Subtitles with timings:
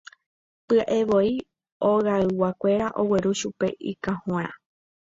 [0.67, 1.29] Py'aevoi
[1.83, 4.51] hogayguakuéra ogueru chupe ikahõrã.